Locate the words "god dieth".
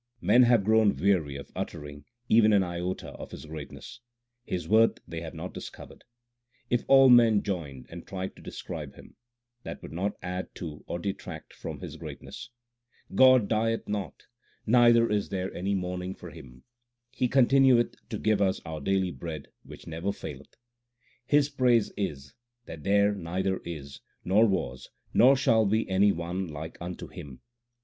13.13-13.87